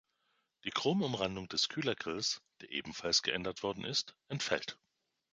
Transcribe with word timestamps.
Die 0.63 0.71
Chrom-Umrandung 0.71 1.47
des 1.47 1.69
Kühlergrills, 1.69 2.41
der 2.61 2.71
ebenfalls 2.71 3.21
geändert 3.21 3.61
worden 3.61 3.83
ist, 3.85 4.15
entfällt. 4.29 4.79